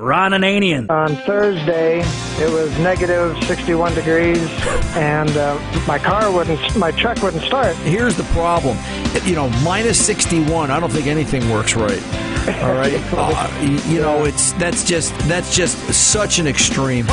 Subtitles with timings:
[0.00, 0.88] Ron Ananian.
[0.90, 2.00] On Thursday,
[2.42, 4.38] it was negative 61 degrees,
[4.96, 7.76] and uh, my car wouldn't, my truck wouldn't start.
[7.76, 8.78] Here's the problem.
[9.24, 12.02] You know, minus 61, I don't think anything works right.
[12.62, 12.98] All right.
[13.12, 17.04] Uh, you, you know, it's that's just that's just such an extreme.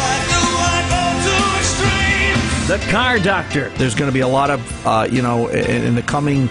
[2.67, 3.69] The Car Doctor.
[3.71, 6.49] There's going to be a lot of, uh, you know, in, in the coming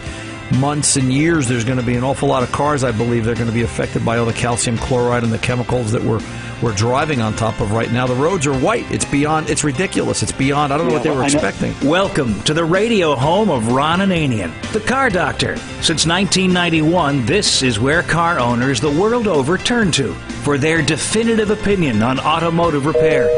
[0.52, 2.84] months and years, there's going to be an awful lot of cars.
[2.84, 5.92] I believe they're going to be affected by all the calcium chloride and the chemicals
[5.92, 6.20] that we're
[6.62, 8.06] we're driving on top of right now.
[8.06, 8.90] The roads are white.
[8.90, 9.50] It's beyond.
[9.50, 10.22] It's ridiculous.
[10.22, 10.72] It's beyond.
[10.72, 11.74] I don't know what they were expecting.
[11.86, 15.56] Welcome to the radio home of Ron Ananian, the Car Doctor.
[15.82, 21.50] Since 1991, this is where car owners the world over turn to for their definitive
[21.50, 23.28] opinion on automotive repair.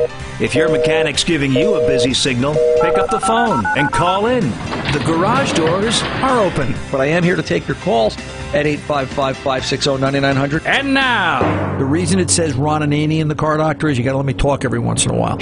[0.41, 4.49] If your mechanic's giving you a busy signal, pick up the phone and call in.
[4.93, 6.77] The garage doors are open.
[6.93, 8.17] But I am here to take your calls
[8.55, 10.67] at 855-560-9900.
[10.67, 14.17] And now, The reason it says Ron Ananian, the car doctor, is you got to
[14.17, 15.37] let me talk every once in a while.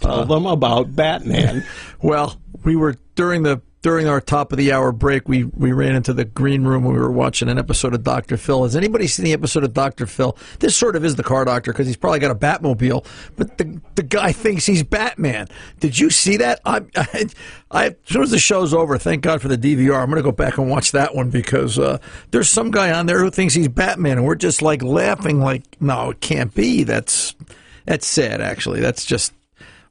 [0.00, 1.64] Tell them about Batman.
[2.02, 5.28] Well, we were during the during our top of the hour break.
[5.28, 6.82] We we ran into the green room.
[6.82, 8.64] when We were watching an episode of Doctor Phil.
[8.64, 10.36] Has anybody seen the episode of Doctor Phil?
[10.58, 13.80] This sort of is the car doctor because he's probably got a Batmobile, but the
[13.94, 15.46] the guy thinks he's Batman.
[15.78, 16.60] Did you see that?
[16.64, 17.26] I, I,
[17.70, 20.02] I as soon as the show's over, thank God for the DVR.
[20.02, 21.98] I'm going to go back and watch that one because uh,
[22.32, 25.80] there's some guy on there who thinks he's Batman, and we're just like laughing, like,
[25.80, 26.82] no, it can't be.
[26.82, 27.36] That's
[27.84, 28.80] that's sad, actually.
[28.80, 29.32] That's just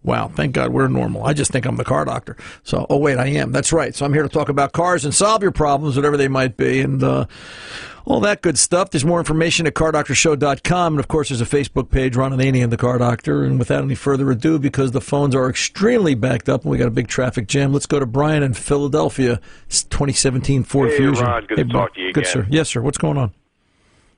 [0.06, 1.26] Wow, thank God we're normal.
[1.26, 2.38] I just think I'm the car doctor.
[2.64, 3.52] So, oh wait, I am.
[3.52, 3.96] That's right.
[3.96, 6.80] So I'm here to talk about cars and solve your problems, whatever they might be,
[6.82, 7.26] and uh,
[8.06, 8.92] all that good stuff.
[8.92, 12.72] There's more information at cardoctorshow.com, and of course, there's a Facebook page, Ron Ananian and
[12.72, 13.44] the car doctor.
[13.44, 16.88] And without any further ado, because the phones are extremely backed up and we got
[16.88, 19.42] a big traffic jam, let's go to Brian in Philadelphia.
[19.66, 21.26] It's 2017 Ford Hey, Fusion.
[21.26, 21.70] Ron, good to Brian.
[21.88, 22.34] talk to you Good again.
[22.44, 22.48] sir.
[22.52, 22.82] Yes, sir.
[22.82, 23.34] What's going on?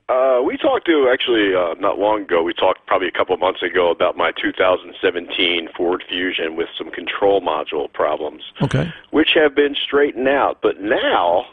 [0.10, 2.42] Uh, we talked to actually uh, not long ago.
[2.42, 6.90] We talked probably a couple of months ago about my 2017 Ford Fusion with some
[6.92, 8.92] control module problems, Okay.
[9.12, 10.60] which have been straightened out.
[10.62, 11.46] But now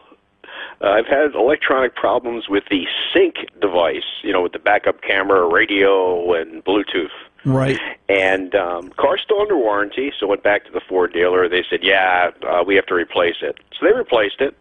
[0.80, 4.04] uh, I've had electronic problems with the sync device.
[4.22, 7.08] You know, with the backup camera, radio, and Bluetooth.
[7.44, 7.78] Right.
[8.08, 11.48] And um, car's still under warranty, so went back to the Ford dealer.
[11.48, 14.56] They said, "Yeah, uh, we have to replace it." So they replaced it.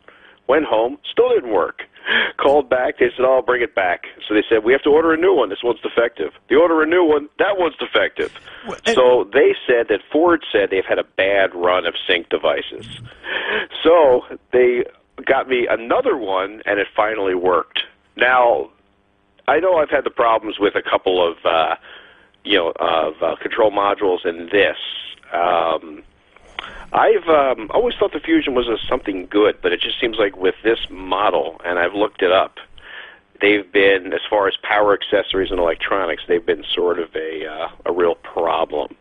[0.48, 1.84] Went home, still didn't work.
[2.38, 3.00] Called back.
[3.00, 5.18] They said, "Oh, I'll bring it back." So they said, "We have to order a
[5.18, 5.50] new one.
[5.50, 7.30] This one's defective." They order a new one.
[7.40, 8.31] That one's defective.
[8.94, 12.86] So they said that Ford said they've had a bad run of sync devices.
[13.84, 14.86] So they
[15.25, 17.84] got me another one, and it finally worked.
[18.16, 18.70] Now,
[19.47, 21.75] I know I've had the problems with a couple of, uh,
[22.44, 24.78] you know, of uh, control modules in this.
[25.31, 26.03] Um,
[26.91, 30.38] I've um, always thought the Fusion was a, something good, but it just seems like
[30.38, 32.57] with this model, and I've looked it up,
[33.41, 37.68] they've been, as far as power accessories and electronics, they've been sort of a uh,
[37.85, 38.96] a real problem.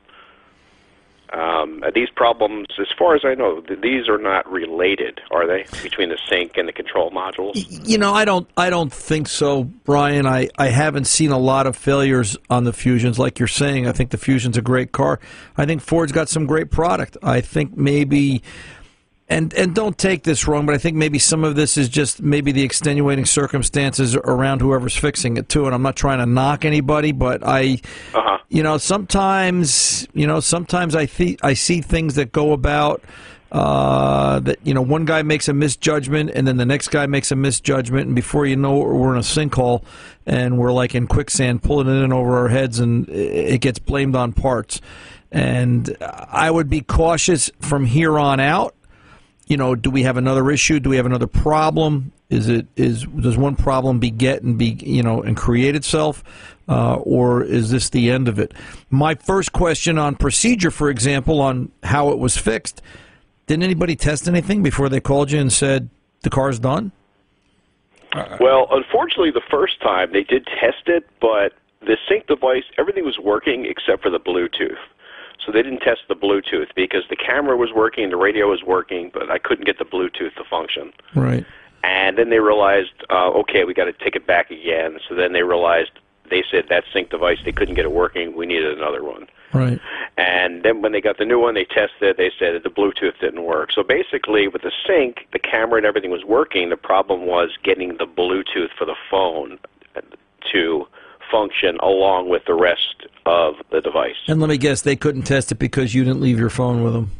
[1.33, 5.65] Um, these problems, as far as I know, th- these are not related, are they?
[5.83, 7.55] Between the sync and the control modules.
[7.89, 8.47] You know, I don't.
[8.57, 10.27] I don't think so, Brian.
[10.27, 13.87] I, I haven't seen a lot of failures on the Fusions, like you're saying.
[13.87, 15.21] I think the Fusion's a great car.
[15.57, 17.17] I think Ford's got some great product.
[17.23, 18.43] I think maybe,
[19.29, 22.21] and and don't take this wrong, but I think maybe some of this is just
[22.23, 25.67] maybe the extenuating circumstances around whoever's fixing it too.
[25.67, 27.81] And I'm not trying to knock anybody, but I,
[28.15, 28.39] Uh-huh.
[28.49, 33.03] you know, sometimes, you know, sometimes I th- I see things that go about
[33.53, 37.31] uh, that you know one guy makes a misjudgment and then the next guy makes
[37.31, 39.83] a misjudgment and before you know it, we're in a sinkhole
[40.27, 43.79] and we're like in quicksand pulling it in over our heads and it it gets
[43.79, 44.81] blamed on parts
[45.31, 48.75] and I would be cautious from here on out
[49.47, 53.05] you know do we have another issue do we have another problem is it is
[53.05, 56.23] does one problem beget and be you know and create itself
[56.69, 58.53] uh, or is this the end of it
[58.91, 62.81] my first question on procedure for example on how it was fixed
[63.47, 65.91] didn't anybody test anything before they called you and said
[66.23, 66.93] the car's done?
[68.41, 73.19] Well, unfortunately, the first time they did test it, but the sync device, everything was
[73.19, 74.79] working except for the Bluetooth.
[75.45, 79.11] So they didn't test the Bluetooth because the camera was working, the radio was working,
[79.13, 80.93] but I couldn't get the Bluetooth to function.
[81.15, 81.45] Right.
[81.85, 84.99] And then they realized, uh, okay, we got to take it back again.
[85.09, 85.91] So then they realized
[86.31, 88.37] they said that sync device they couldn't get it working.
[88.37, 89.27] We needed another one.
[89.53, 89.81] Right.
[90.17, 92.17] And then when they got the new one, they tested it.
[92.17, 93.71] They said that the Bluetooth didn't work.
[93.73, 96.71] So basically, with the sync, the camera and everything was working.
[96.71, 99.59] The problem was getting the Bluetooth for the phone
[100.53, 100.87] to
[101.33, 104.15] function along with the rest of the device.
[104.29, 106.93] And let me guess, they couldn't test it because you didn't leave your phone with
[106.93, 107.11] them.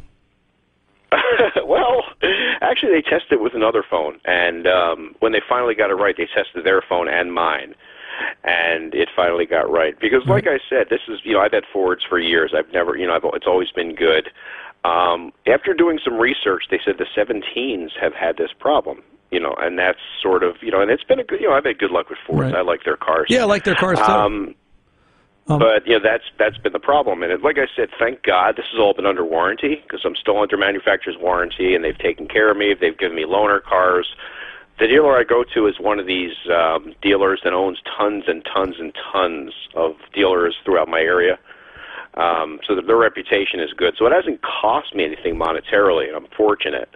[1.67, 2.05] well,
[2.61, 6.17] actually, they tested it with another phone, and um, when they finally got it right,
[6.17, 7.75] they tested their phone and mine,
[8.45, 9.99] and it finally got right.
[10.01, 12.55] Because, like I said, this is you know I've had Fords for years.
[12.57, 14.31] I've never you know I've, it's always been good.
[14.85, 19.03] Um, after doing some research, they said the 17s have had this problem.
[19.33, 21.55] You know, and that's sort of you know, and it's been a good you know
[21.55, 22.53] I've had good luck with Fords.
[22.53, 22.55] Right.
[22.55, 23.27] I like their cars.
[23.31, 24.05] Yeah, I like their cars too.
[24.05, 24.55] Um,
[25.49, 28.23] Um, but you know that's that's been the problem, and it, like I said, thank
[28.23, 31.99] God this has all been under warranty because I'm still under manufacturer's warranty, and they've
[31.99, 32.75] taken care of me.
[32.81, 34.07] They've given me loaner cars.
[34.79, 38.45] The dealer I go to is one of these um, dealers that owns tons and
[38.45, 41.39] tons and tons of dealers throughout my area.
[42.15, 43.95] Um, so that their reputation is good.
[43.99, 46.89] So it hasn't cost me anything monetarily, and I'm fortunate.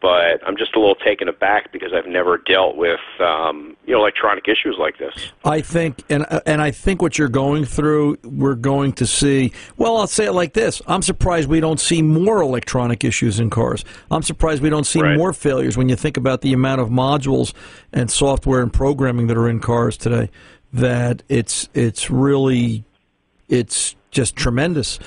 [0.00, 4.00] But I'm just a little taken aback because I've never dealt with um, you know
[4.00, 5.32] electronic issues like this.
[5.44, 9.52] I think, and and I think what you're going through, we're going to see.
[9.76, 13.50] Well, I'll say it like this: I'm surprised we don't see more electronic issues in
[13.50, 13.84] cars.
[14.08, 15.16] I'm surprised we don't see Right.
[15.16, 17.52] more failures when you think about the amount of modules
[17.92, 20.30] and software and programming that are in cars today.
[20.72, 22.84] That it's it's really
[23.48, 25.00] it's just tremendous.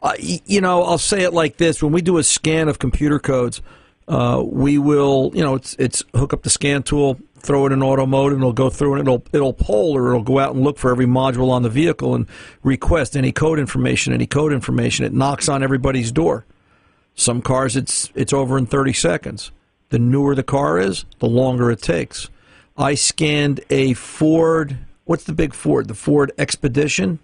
[0.00, 3.18] Uh, you know, I'll say it like this: when we do a scan of computer
[3.18, 3.60] codes,
[4.08, 7.82] uh, we will, you know, it's it's hook up the scan tool, throw it in
[7.82, 10.64] auto mode, and it'll go through and it'll it'll poll or it'll go out and
[10.64, 12.26] look for every module on the vehicle and
[12.62, 15.04] request any code information, any code information.
[15.04, 16.46] It knocks on everybody's door.
[17.14, 19.52] Some cars, it's it's over in 30 seconds.
[19.90, 22.28] The newer the car is, the longer it takes.
[22.76, 24.78] I scanned a Ford.
[25.04, 25.88] What's the big Ford?
[25.88, 27.18] The Ford Expedition.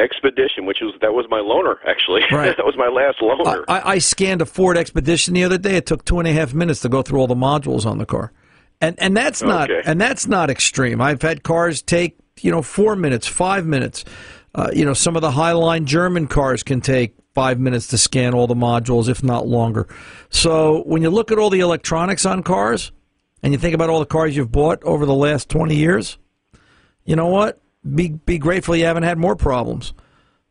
[0.00, 2.22] Expedition, which was that was my loaner actually.
[2.32, 2.56] Right.
[2.56, 3.64] that was my last loaner.
[3.68, 5.76] I, I scanned a Ford Expedition the other day.
[5.76, 8.06] It took two and a half minutes to go through all the modules on the
[8.06, 8.32] car,
[8.80, 9.82] and and that's not Okay.
[9.84, 11.00] and that's not extreme.
[11.00, 14.04] I've had cars take you know four minutes, five minutes.
[14.52, 18.34] Uh, you know, some of the Highline German cars can take five minutes to scan
[18.34, 19.86] all the modules, if not longer.
[20.30, 22.90] So when you look at all the electronics on cars,
[23.44, 26.18] and you think about all the cars you've bought over the last twenty years,
[27.04, 27.60] you know what?
[27.94, 29.92] Be be grateful you haven't had more problems.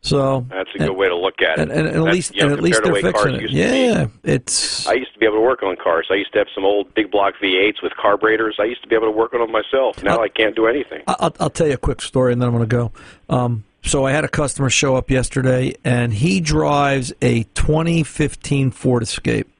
[0.02, 1.62] So That's a good way to look at it.
[1.62, 3.50] and, and, and at least you know, and at least they're the fixing it.
[3.50, 6.06] Yeah, it's I used to be able to work on cars.
[6.10, 8.56] I used to have some old big block V8s with carburetors.
[8.58, 10.02] I used to be able to work on them myself.
[10.02, 11.02] Now I can't do anything.
[11.06, 12.92] I'll, I'll tell you a quick story, and then I'm going to go.
[13.28, 19.02] Um, so I had a customer show up yesterday, and he drives a 2015 Ford
[19.02, 19.50] Escape,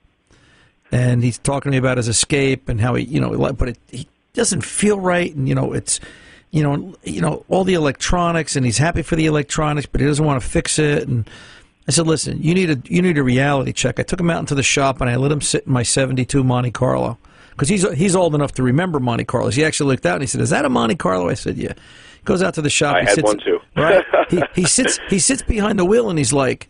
[0.90, 3.78] and he's talking to me about his Escape and how he, you know, but it,
[3.90, 6.00] he doesn't feel right, and you know, it's,
[6.50, 10.06] you know, you know, all the electronics, and he's happy for the electronics, but he
[10.06, 11.28] doesn't want to fix it, and.
[11.88, 14.38] I said, "Listen, you need a you need a reality check." I took him out
[14.38, 17.18] into the shop and I let him sit in my '72 Monte Carlo
[17.50, 19.56] because he's he's old enough to remember Monte Carlos.
[19.56, 21.72] He actually looked out and he said, "Is that a Monte Carlo?" I said, "Yeah."
[21.72, 22.96] He goes out to the shop.
[22.96, 23.58] I he had sits, one too.
[23.76, 24.04] right?
[24.28, 26.68] He, he sits he sits behind the wheel and he's like,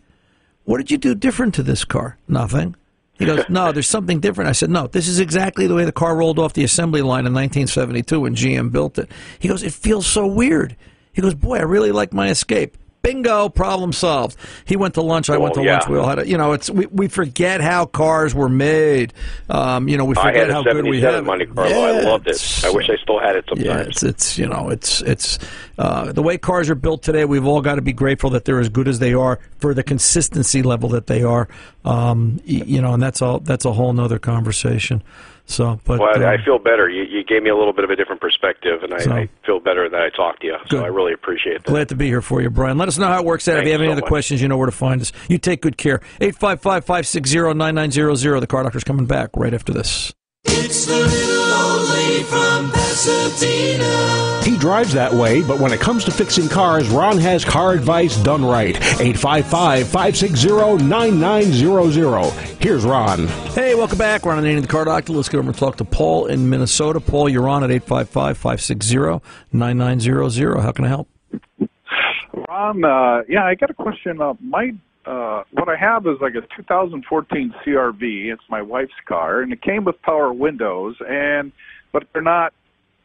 [0.65, 2.77] "What did you do different to this car?" Nothing.
[3.21, 5.93] He goes, "No, there's something different." I said, "No, this is exactly the way the
[5.93, 9.75] car rolled off the assembly line in 1972 when GM built it." He goes, "It
[9.75, 10.75] feels so weird."
[11.13, 14.37] He goes, "Boy, I really like my Escape." Bingo, problem solved.
[14.67, 15.31] He went to lunch.
[15.31, 15.75] I went to yeah.
[15.75, 15.89] lunch.
[15.89, 16.27] We all had it.
[16.27, 19.15] you know, it's we, we forget how cars were made.
[19.49, 21.15] Um, you know, we forget how good we have.
[21.15, 21.27] 77 it.
[21.27, 21.71] Monte Carlo.
[21.71, 22.63] I Yeah, loved it.
[22.65, 23.89] I wish I still had it yeah, sometimes.
[23.89, 25.39] it's it's you know it's it's
[25.79, 27.25] uh, the way cars are built today.
[27.25, 29.83] We've all got to be grateful that they're as good as they are for the
[29.83, 31.49] consistency level that they are.
[31.85, 35.03] Um, you know, and that's all that's a whole nother conversation.
[35.51, 36.89] So, but well, I, um, I feel better.
[36.89, 39.29] You, you gave me a little bit of a different perspective, and I, So- I
[39.45, 40.57] feel better that I talked to you.
[40.69, 40.79] Good.
[40.79, 41.67] So I really appreciate that.
[41.71, 42.79] Glad to be here for you, Brian.
[42.79, 43.59] Let us know how it works out.
[43.59, 44.09] if you Thanks have any other much.
[44.09, 45.13] questions, you know where to find us.
[45.29, 46.01] You take good care.
[46.21, 48.41] 855 560 9900.
[48.41, 50.13] The car doctor's coming back right after this.
[50.45, 54.10] It's the little old lady from Pasadena.
[54.61, 58.23] He drives that way, but when it comes to fixing cars, Ron has car advice
[58.23, 58.77] done right.
[58.77, 62.31] 855 560 9900.
[62.61, 63.27] Here's Ron.
[63.55, 64.27] Hey, welcome back.
[64.27, 65.15] We're on the Car Doctor.
[65.15, 67.01] Let's get over and talk to Paul in Minnesota.
[67.01, 70.61] Paul, you're on at 855 560 9900.
[70.61, 71.09] How can I help?
[72.47, 74.21] Ron, uh, yeah, I got a question.
[74.21, 74.75] Uh, my
[75.07, 78.31] uh, what I have is like a 2014 CRV.
[78.31, 81.51] It's my wife's car, and it came with power windows, and
[81.93, 82.53] but they're not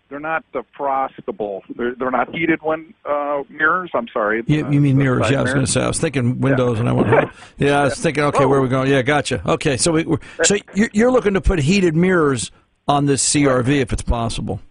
[0.09, 1.61] they're not defrostable.
[1.75, 3.89] They're they're not heated when uh, mirrors.
[3.93, 4.43] I'm sorry.
[4.45, 5.29] You, uh, you mean mirrors?
[5.29, 5.81] Yeah, I was going to say.
[5.81, 8.69] I was thinking windows, and I went, yeah, I was thinking, okay, where are we
[8.69, 8.89] going?
[8.89, 9.41] Yeah, gotcha.
[9.49, 12.51] Okay, so we, we're, so you're, you're looking to put heated mirrors
[12.87, 14.61] on this CRV if it's possible,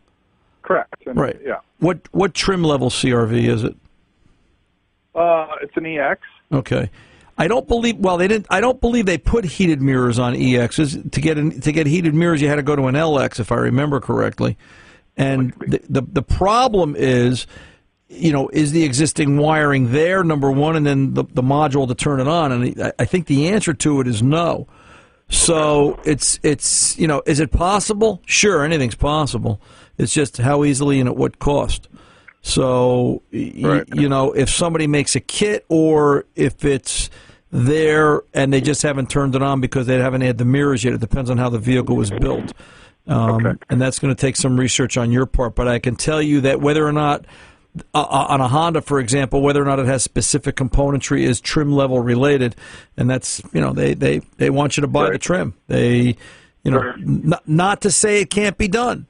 [0.63, 0.95] Correct.
[1.07, 1.39] And, right?
[1.45, 1.61] Yeah.
[1.79, 3.77] What what trim level CRV is it?
[5.15, 6.21] Uh, it's an EX.
[6.53, 6.91] Okay.
[7.37, 7.99] I don't believe.
[7.99, 8.47] Well, they didn't.
[8.49, 11.11] I don't believe they put heated mirrors on EXs.
[11.11, 13.57] To get to get heated mirrors, you had to go to an LX, if I
[13.57, 14.57] remember correctly.
[15.17, 17.47] And the the, the problem is,
[18.09, 20.25] you know, is the existing wiring there?
[20.25, 22.53] Number one, and then the the module to turn it on.
[22.53, 24.67] And I, I think the answer to it is no.
[25.29, 28.21] So it's it's you know, is it possible?
[28.27, 29.61] Sure, anything's possible.
[29.99, 31.89] It's just how easily and at what cost.
[32.43, 33.85] So Right.
[33.95, 37.09] you know, if somebody makes a kit or if it's
[37.55, 40.93] there and they just haven't turned it on because they haven't had the mirrors yet.
[40.93, 42.53] It depends on how the vehicle was built.
[43.07, 43.59] Um, Okay.
[43.71, 45.55] And that's going to take some research on your part.
[45.55, 47.27] But I can tell you that whether or not,
[47.93, 51.41] uh, uh, on a Honda, for example, whether or not it has specific componentry is
[51.41, 52.57] trim level related.
[52.97, 55.55] And that's, you know, they, they, they want you to buy the trim.
[55.67, 56.17] They,
[56.63, 56.95] you know, Sure.
[56.95, 59.07] n- not to say it can't be done.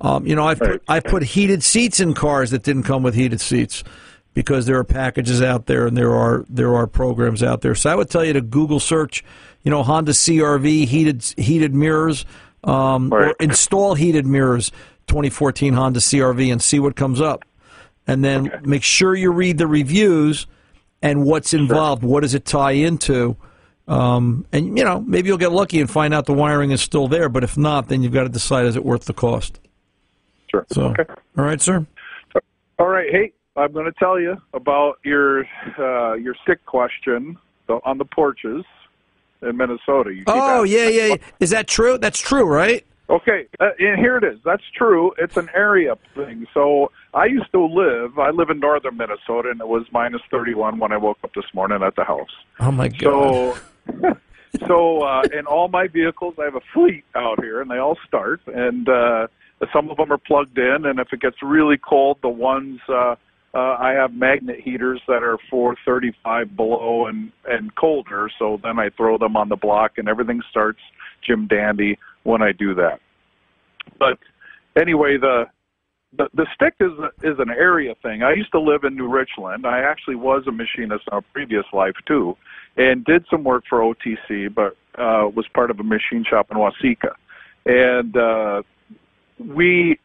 [0.00, 3.14] Um, you know, I've put, I've put heated seats in cars that didn't come with
[3.14, 3.82] heated seats
[4.34, 7.74] because there are packages out there and there are there are programs out there.
[7.74, 9.24] So I would tell you to Google search,
[9.62, 12.26] you know, Honda CRV heated heated mirrors,
[12.64, 14.70] um, or install heated mirrors
[15.06, 17.44] 2014 Honda CRV and see what comes up,
[18.06, 20.46] and then make sure you read the reviews
[21.02, 22.02] and what's involved.
[22.02, 23.36] What does it tie into?
[23.88, 27.06] Um, and you know, maybe you'll get lucky and find out the wiring is still
[27.06, 27.28] there.
[27.28, 29.60] But if not, then you've got to decide is it worth the cost.
[30.50, 30.66] Sure.
[30.70, 31.04] So, Okay.
[31.38, 31.86] all right, sir.
[32.78, 33.08] All right.
[33.10, 35.44] Hey, I'm going to tell you about your
[35.78, 38.64] uh, your sick question on the porches
[39.42, 40.12] in Minnesota.
[40.12, 41.06] You Oh yeah, yeah.
[41.06, 41.16] yeah.
[41.40, 41.98] Is that true?
[41.98, 42.84] That's true, right?
[43.08, 44.40] Okay, uh, and here it is.
[44.44, 45.12] That's true.
[45.16, 46.46] It's an area thing.
[46.52, 48.18] So I used to live.
[48.18, 51.44] I live in northern Minnesota, and it was minus 31 when I woke up this
[51.54, 52.34] morning at the house.
[52.58, 53.00] Oh my god.
[53.00, 53.58] So,
[54.66, 57.96] so uh, in all my vehicles, I have a fleet out here, and they all
[58.08, 58.40] start.
[58.48, 59.28] And uh,
[59.72, 60.84] some of them are plugged in.
[60.84, 63.14] And if it gets really cold, the ones uh,
[63.56, 68.30] uh, I have magnet heaters that are 435 below and and colder.
[68.38, 70.80] So then I throw them on the block, and everything starts
[71.26, 73.00] Jim Dandy when I do that.
[73.98, 74.18] But
[74.78, 75.44] anyway, the
[76.18, 78.22] the, the stick is is an area thing.
[78.22, 79.66] I used to live in New Richland.
[79.66, 82.36] I actually was a machinist in a previous life too,
[82.76, 86.58] and did some work for OTC, but uh, was part of a machine shop in
[86.58, 87.14] Waseca.
[87.64, 88.62] And uh,
[89.38, 89.98] we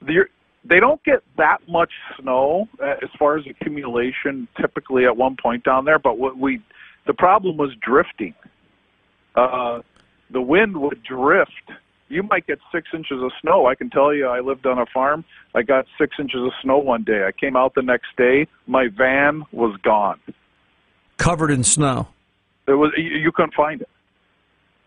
[0.00, 0.24] the,
[0.64, 5.64] they don't get that much snow uh, as far as accumulation typically at one point
[5.64, 5.98] down there.
[5.98, 6.62] But what we
[7.06, 8.34] the problem was drifting.
[9.34, 9.80] Uh,
[10.30, 11.50] the wind would drift.
[12.08, 13.66] You might get six inches of snow.
[13.66, 15.24] I can tell you, I lived on a farm.
[15.54, 17.24] I got six inches of snow one day.
[17.26, 18.46] I came out the next day.
[18.66, 20.20] My van was gone.
[21.16, 22.08] Covered in snow.
[22.66, 23.88] It was you, you couldn't find it.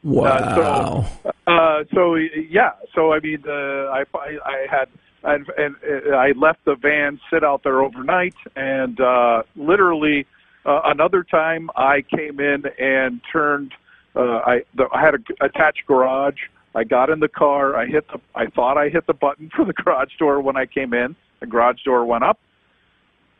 [0.03, 1.05] Wow.
[1.47, 4.87] Uh, so yeah, so I mean, uh, I, I I had
[5.25, 10.25] and, and uh, I left the van sit out there overnight, and uh, literally
[10.65, 13.73] uh, another time I came in and turned.
[14.15, 16.37] Uh, I the, I had a attached garage.
[16.73, 17.75] I got in the car.
[17.75, 18.19] I hit the.
[18.35, 21.15] I thought I hit the button for the garage door when I came in.
[21.39, 22.39] The garage door went up.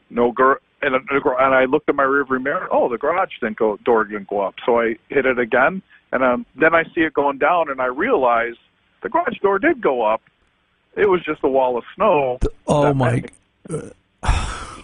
[0.10, 2.68] No gar and, and I looked at my rearview mirror.
[2.72, 3.78] Oh, the garage didn't go.
[3.78, 4.56] Door didn't go up.
[4.66, 7.86] So I hit it again, and um, then I see it going down, and I
[7.86, 8.56] realize
[9.02, 10.22] the garage door did go up.
[10.96, 12.40] It was just a wall of snow.
[12.68, 13.24] oh my.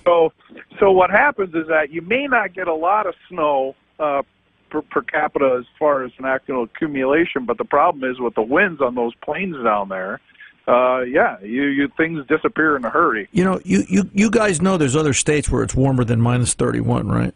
[0.06, 0.34] So,
[0.80, 4.24] so what happens is that you may not get a lot of snow uh,
[4.70, 8.42] per, per capita as far as an actual accumulation, but the problem is with the
[8.42, 10.20] winds on those plains down there.
[10.68, 13.28] Uh, yeah, you, you things disappear in a hurry.
[13.32, 16.54] You know, you, you you guys know there's other states where it's warmer than minus
[16.54, 17.34] 31, right?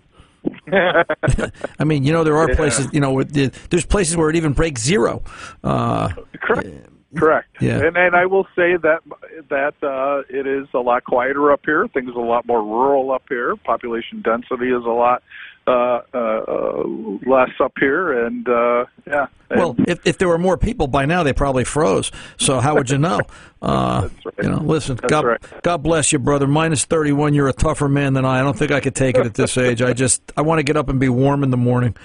[1.79, 2.55] I mean, you know, there are Yeah.
[2.55, 5.23] places, you know, there's places where it even breaks zero.
[5.63, 6.09] Uh,
[6.41, 6.67] Correct.
[7.15, 7.47] Correct.
[7.61, 7.79] Yeah.
[7.85, 8.99] And and I will say that
[9.49, 11.87] that uh, it is a lot quieter up here.
[11.87, 13.55] Things are a lot more rural up here.
[13.55, 15.23] Population density is a lot
[15.67, 16.83] uh, uh, uh,
[17.25, 19.27] less up here, and uh, yeah.
[19.49, 22.11] And- well, if, if there were more people by now, they probably froze.
[22.37, 23.19] So how would you know?
[23.61, 24.33] Uh, right.
[24.43, 25.41] You know, listen, That's God, right.
[25.63, 26.45] God bless you, brother.
[26.45, 28.39] Minus 31, you're a tougher man than I.
[28.41, 29.81] I don't think I could take it at this age.
[29.81, 31.95] I just, I want to get up and be warm in the morning.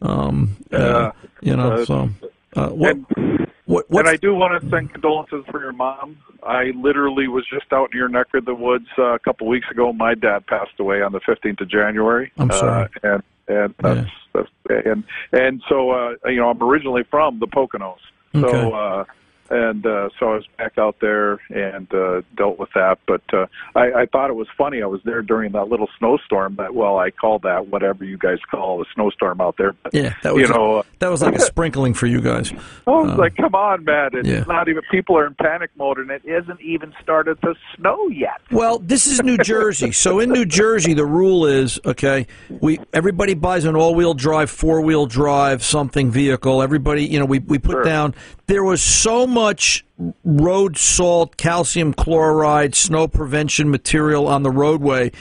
[0.00, 1.12] Um, uh, Yeah.
[1.42, 2.08] you know, so.
[2.56, 6.18] Uh, what, and- what, and I do want to send condolences for your mom.
[6.42, 9.66] I literally was just out in your neck of the woods uh, a couple weeks
[9.70, 9.92] ago.
[9.92, 12.32] My dad passed away on the 15th of January.
[12.36, 12.88] I'm sorry.
[13.04, 14.48] Uh, and and that's, that's
[14.86, 17.96] and and so uh, you know I'm originally from the Poconos.
[18.32, 18.76] So Okay.
[18.76, 19.04] uh,
[19.50, 22.98] and uh, so I was back out there and uh, dealt with that.
[23.06, 24.82] But uh, I, I thought it was funny.
[24.82, 26.56] I was there during that little snowstorm.
[26.56, 29.74] That well, I call that whatever you guys call a snowstorm out there.
[29.82, 30.78] But, yeah, that was, you know.
[30.78, 32.52] uh, that was like a sprinkling for you guys.
[32.86, 34.10] I was like, come on, man.
[34.14, 34.44] It's yeah.
[34.46, 38.40] not even, people are in panic mode and it hasn't even started to snow yet.
[38.50, 39.92] Well, this is New Jersey.
[40.00, 42.26] So in New Jersey, the rule is okay.
[42.48, 46.62] We everybody buys an all-wheel drive, four-wheel drive, something vehicle.
[46.62, 47.84] Everybody, you know, we we put Sure.
[47.84, 48.14] down.
[48.50, 49.84] There was so much
[50.24, 55.12] road salt, calcium chloride, snow prevention material on the roadway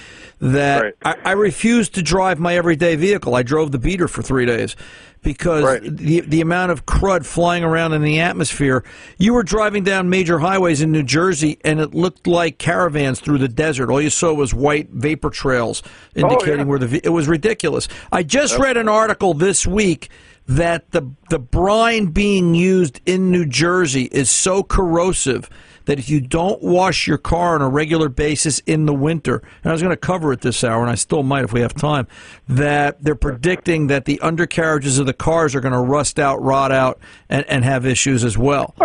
[0.41, 0.93] that Right.
[1.03, 3.35] I, I refused to drive my everyday vehicle.
[3.35, 4.75] I drove the beater for three days
[5.21, 5.83] because Right.
[5.83, 8.83] the the amount of crud flying around in the atmosphere.
[9.19, 13.37] You were driving down major highways in New Jersey, and it looked like caravans through
[13.37, 13.91] the desert.
[13.91, 15.83] All you saw was white vapor trails
[16.17, 16.63] oh, indicating yeah.
[16.63, 17.87] where the it was ridiculous.
[18.11, 20.09] I just read an article this week
[20.49, 25.47] that the the brine being used in New Jersey is so corrosive
[25.85, 29.69] that if you don't wash your car on a regular basis in the winter, and
[29.69, 31.73] I was going to cover it this hour, and I still might if we have
[31.75, 32.07] time,
[32.47, 36.71] that they're predicting that the undercarriages of the cars are going to rust out, rot
[36.71, 38.75] out, and, and have issues as well.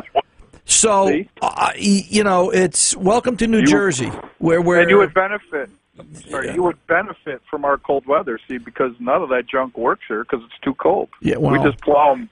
[0.66, 5.12] So, uh, you know, it's welcome to New You- Jersey, where where And you would
[5.14, 5.70] benefit.
[6.28, 10.02] Sorry, you would benefit from our cold weather, see, because none of that junk works
[10.08, 11.08] here because it's too cold.
[11.20, 12.28] Yeah, well- we just plow them,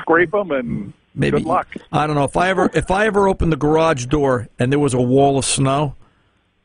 [0.00, 1.68] scrape them, and maybe good luck.
[1.92, 4.78] I don't know if I ever if I ever opened the garage door and there
[4.78, 5.96] was a wall of snow.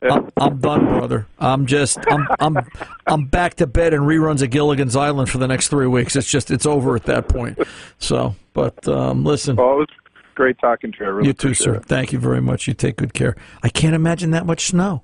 [0.02, 1.26] I'm, I'm done, brother.
[1.38, 2.56] I'm just I'm I'm
[3.06, 6.16] I'm back to bed and reruns of Gilligan's Island for the next three weeks.
[6.16, 7.58] It's just it's over at that point.
[7.98, 9.88] So, but um, listen, Well, it was
[10.34, 11.10] great talking to you.
[11.10, 11.74] Really you too, sir.
[11.74, 11.84] it.
[11.84, 12.66] Thank you very much.
[12.66, 13.36] You take good care.
[13.62, 15.02] I can't imagine that much snow.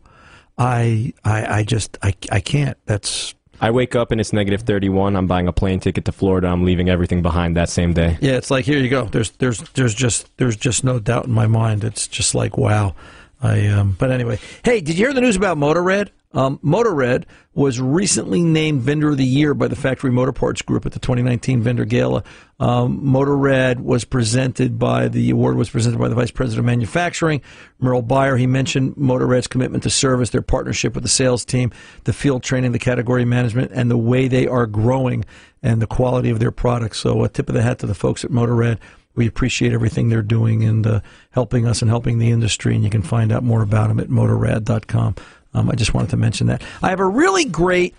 [0.58, 2.76] I I I just I I can't.
[2.86, 5.16] That's I wake up and it's negative 31.
[5.16, 6.48] I'm buying a plane ticket to Florida.
[6.48, 8.18] I'm leaving everything behind that same day.
[8.20, 9.04] Yeah, it's like here you go.
[9.04, 11.84] There's there's there's just there's just no doubt in my mind.
[11.84, 12.94] It's just like wow.
[13.40, 14.38] I um but anyway.
[14.64, 16.10] Hey, did you hear the news about MotoRad?
[16.36, 17.24] Um, MotoRad
[17.54, 20.98] was recently named Vendor of the Year by the Factory Motor Parts Group at the
[20.98, 22.24] 2019 Vendor Gala.
[22.60, 27.40] Um, MotoRad was presented by the award was presented by the Vice President of Manufacturing,
[27.78, 28.36] Merle Bayer.
[28.36, 31.72] He mentioned MotoRad's commitment to service, their partnership with the sales team,
[32.04, 35.24] the field training, the category management, and the way they are growing
[35.62, 36.98] and the quality of their products.
[36.98, 38.78] So, a tip of the hat to the folks at MotoRad.
[39.16, 42.74] We appreciate everything they're doing and uh, helping us and helping the industry.
[42.74, 45.16] And you can find out more about them at motorad.com.
[45.54, 46.62] Um, I just wanted to mention that.
[46.82, 47.94] I have a really great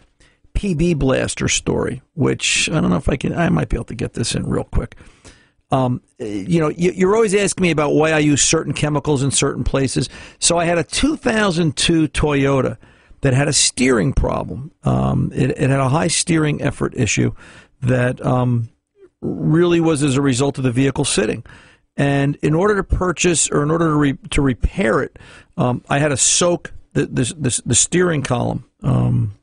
[0.53, 3.95] PB Blaster story, which I don't know if I can, I might be able to
[3.95, 4.95] get this in real quick.
[5.69, 9.32] Um, you know, you, you're always asking me about why I use certain chemicals in
[9.32, 10.10] certain places.
[10.39, 12.77] So I had a 2002 Toyota
[13.21, 14.71] that had a steering problem.
[14.84, 17.34] Um, it, it had a high steering effort issue
[17.82, 18.69] that um,
[19.21, 21.43] really was as a result of the vehicle sitting.
[21.95, 25.17] And in order to purchase or in order to, re, to repair it,
[25.58, 28.65] um, I had to soak the, the, the, the steering column.
[28.84, 29.38] Um,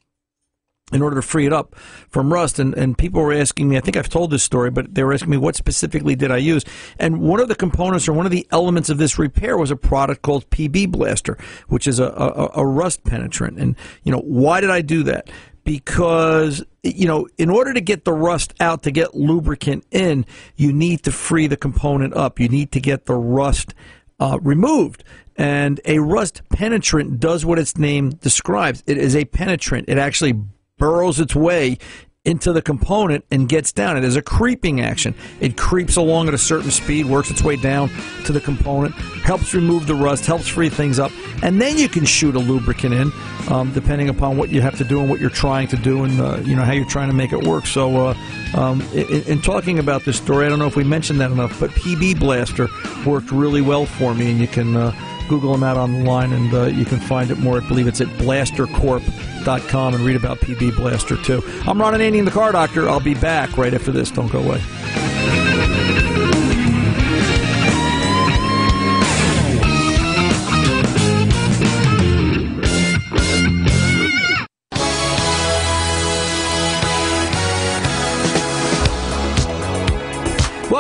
[0.93, 1.75] in order to free it up
[2.09, 2.59] from rust.
[2.59, 5.13] And, and people were asking me, I think I've told this story, but they were
[5.13, 6.65] asking me what specifically did I use?
[6.99, 9.77] And one of the components or one of the elements of this repair was a
[9.77, 13.59] product called PB Blaster, which is a, a, a rust penetrant.
[13.59, 15.31] And, you know, why did I do that?
[15.65, 20.73] Because, you know, in order to get the rust out, to get lubricant in, you
[20.73, 22.39] need to free the component up.
[22.39, 23.75] You need to get the rust
[24.21, 25.05] uh, removed.
[25.37, 28.83] And a rust penetrant does what its name describes.
[28.87, 29.89] It is a penetrant.
[29.89, 30.35] It actually
[30.79, 31.79] burrows its way
[32.25, 33.97] into the component and gets down.
[33.97, 35.15] It is a creeping action.
[35.41, 37.91] It creeps along at a certain speed, works its way down
[38.25, 42.07] to the component, helps remove the rust, helps free things up, and then you can
[42.07, 43.13] shoot a lubricant in,
[43.51, 46.19] um, depending upon what you have to do and what you're trying to do, and
[46.21, 47.67] uh, you know how you're trying to make it work.
[47.67, 48.15] So, uh,
[48.55, 51.61] um, in, in talking about this story, I don't know if we mentioned that enough,
[51.61, 52.69] but PB Blaster
[53.05, 54.77] worked really well for me, and you can.
[54.77, 57.61] Uh, Google them out online, and uh, you can find it more.
[57.61, 61.43] I believe it's at blastercorp.com and read about PB Blaster too.
[61.67, 62.89] I'm Ron Ananian, the Car Doctor.
[62.89, 64.11] I'll be back right after this.
[64.11, 64.61] Don't go away.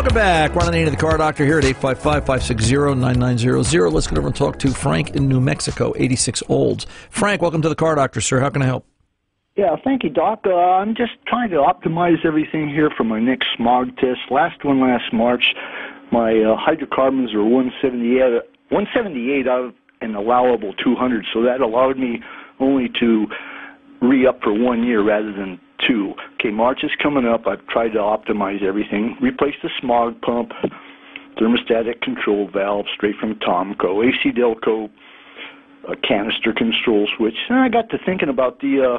[0.04, 0.54] Welcome back.
[0.54, 3.90] Ron name of the Car Doctor here at 855-560-9900.
[3.90, 6.86] Let's get over and talk to Frank in New Mexico, 86 Olds.
[7.08, 8.38] Frank, welcome to the Car Doctor, sir.
[8.38, 8.84] How can I help?
[9.56, 10.42] Yeah, thank you, Doc.
[10.44, 14.20] Uh, I'm just trying to optimize everything here for my next smog test.
[14.30, 15.54] Last one last March,
[16.12, 22.22] my uh, hydrocarbons were 178, 178 out of an allowable 200, so that allowed me
[22.60, 23.26] only to
[24.02, 26.14] re-up for one year rather than two.
[26.34, 27.46] Okay, March is coming up.
[27.46, 29.16] I've tried to optimize everything.
[29.20, 30.52] Replace the smog pump,
[31.38, 34.90] thermostatic control valve straight from Tomco, AC Delco,
[35.88, 37.34] a canister control switch.
[37.48, 38.98] And I got to thinking about the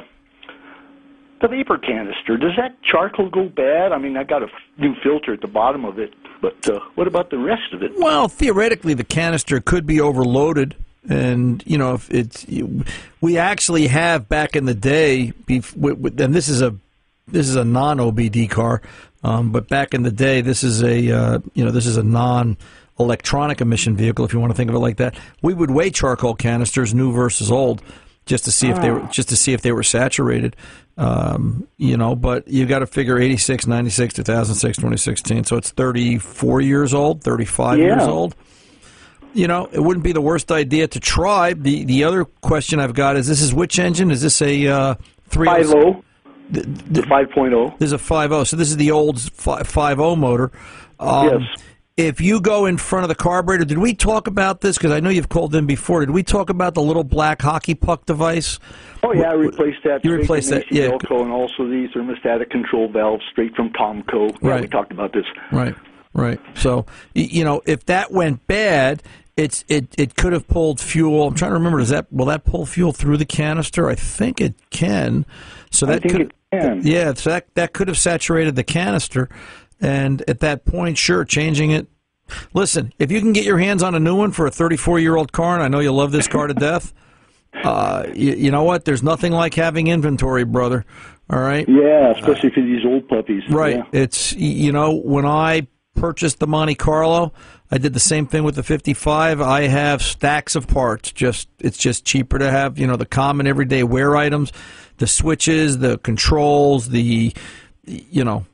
[1.40, 2.36] the vapor canister.
[2.36, 3.92] Does that charcoal go bad?
[3.92, 7.06] I mean, I got a new filter at the bottom of it, but uh, what
[7.06, 7.92] about the rest of it?
[7.96, 10.76] Well, theoretically, the canister could be overloaded.
[11.08, 12.44] And you know, if it's
[13.20, 16.74] we actually have back in the day, bef- w- w- and this is a
[17.28, 18.82] this is a non OBD car,
[19.22, 22.02] um, but back in the day, this is a uh, you know this is a
[22.02, 22.56] non
[22.98, 25.90] electronic emission vehicle, if you want to think of it like that, we would weigh
[25.90, 27.82] charcoal canisters, new versus old,
[28.24, 29.08] just to see if they were Ah.
[29.08, 30.56] just to see if they were saturated.
[30.98, 35.44] Um, you know, but you got to figure 86, 96, 2006, 2016.
[35.44, 38.08] So it's 34 years old, 35 years Yeah.
[38.08, 38.34] old.
[39.36, 41.52] You know, it wouldn't be the worst idea to try.
[41.52, 44.10] The the other question I've got is this is which engine?
[44.10, 44.94] Is this a uh,
[45.28, 45.46] 3
[46.48, 47.78] The, the 5.0.
[47.78, 48.46] There's a 5.0.
[48.46, 50.52] So this is the old fi- 5.0 motor.
[50.98, 51.62] Um, Yes.
[51.96, 54.76] If you go in front of the carburetor, did we talk about this?
[54.76, 56.00] Because I know you've called in before.
[56.00, 58.58] Did we talk about the little black hockey puck device?
[59.02, 60.04] Oh yeah, I replaced that.
[60.04, 60.88] You replaced that, yeah.
[60.88, 64.36] AC Delco and also the thermostatic control valve straight from Tomco.
[64.42, 65.24] Yeah, we talked about this.
[65.50, 65.74] Right,
[66.12, 66.38] right.
[66.54, 69.02] So you know, if that went bad,
[69.36, 71.28] it's it it could have pulled fuel.
[71.28, 71.78] I'm trying to remember.
[71.78, 73.88] Does that will that pull fuel through the canister?
[73.88, 75.26] I think it can.
[75.70, 76.80] So I that think could it can.
[76.86, 77.12] yeah.
[77.14, 79.28] So that that could have saturated the canister,
[79.80, 81.86] and at that point, sure, changing it.
[82.54, 85.16] Listen, if you can get your hands on a new one for a 34 year
[85.16, 86.92] old car, and I know you love this car to death.
[87.62, 88.84] Uh, you, you know what?
[88.84, 90.84] There's nothing like having inventory, brother.
[91.30, 91.66] All right.
[91.68, 93.42] Yeah, especially for these old puppies.
[93.48, 93.76] Right.
[93.76, 93.84] Yeah.
[93.92, 97.32] It's you know when I purchased the Monte Carlo,
[97.70, 99.40] I did the same thing with the 55.
[99.40, 101.10] I have stacks of parts.
[101.12, 104.52] Just it's just cheaper to have you know the common everyday wear items,
[104.98, 107.34] the switches, the controls, the
[107.84, 108.46] you know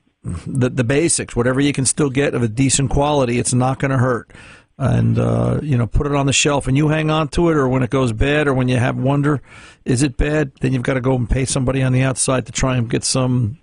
[0.47, 1.37] the the basics.
[1.37, 4.33] Whatever you can still get of a decent quality, it's not going to hurt.
[4.79, 7.57] And uh, you know, put it on the shelf, and you hang on to it,
[7.57, 9.43] or when it goes bad, or when you have wonder,
[9.85, 10.53] is it bad?
[10.61, 13.05] Then you've got to go and pay somebody on the outside to try and get
[13.05, 13.59] some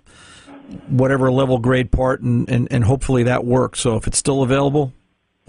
[0.88, 3.80] whatever level grade part, and, and, and hopefully that works.
[3.80, 4.92] So if it's still available,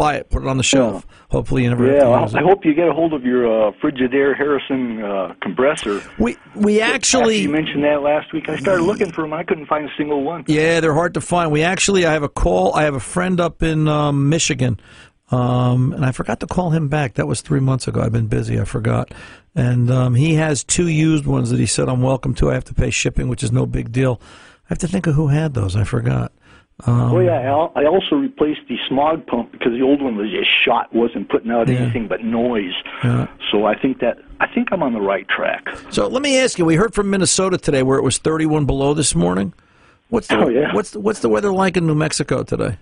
[0.02, 1.06] buy it, put it on the shelf.
[1.30, 4.36] Hopefully you never have Yeah, I, hope you get a hold of your uh, Frigidaire
[4.36, 6.02] Harrison uh, compressor.
[6.18, 8.50] We we actually After you mentioned that last week.
[8.50, 9.32] I started looking for them.
[9.32, 10.44] I couldn't find a single one.
[10.48, 11.52] Yeah, they're hard to find.
[11.52, 12.74] We actually, I have a call.
[12.74, 14.80] I have a friend up in um, Michigan,
[15.30, 17.14] um, and I forgot to call him back.
[17.14, 18.02] That was three months ago.
[18.02, 18.60] I've been busy.
[18.60, 19.14] I forgot.
[19.54, 22.50] And um, he has two used ones that he said I'm welcome to.
[22.50, 24.20] I have to pay shipping, which is no big deal.
[24.66, 25.76] I have to think of who had those.
[25.76, 26.32] I forgot.
[26.88, 27.40] Um, oh yeah,
[27.76, 31.52] I also replaced the smog pump because the old one was just shot, wasn't putting
[31.52, 31.76] out Yeah.
[31.80, 32.74] anything but noise.
[33.04, 33.28] Yeah.
[33.52, 35.68] So I think that I think I'm on the right track.
[35.92, 36.66] So let me ask you.
[36.66, 39.54] We heard from Minnesota today, where it was 31 below this morning.
[40.10, 40.74] What's the Oh, yeah.
[40.74, 42.78] what's the, what's the weather like in New Mexico today?